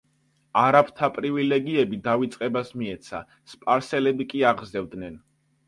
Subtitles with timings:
[0.61, 3.21] არაბთა პრივილეგიები დავიწყებას მიეცა,
[3.55, 5.25] სპარსელები კი აღზევდნენ.